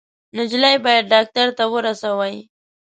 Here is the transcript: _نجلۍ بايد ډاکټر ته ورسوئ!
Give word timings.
_نجلۍ 0.37 0.75
بايد 0.85 1.05
ډاکټر 1.13 1.47
ته 1.57 1.63
ورسوئ! 1.73 2.35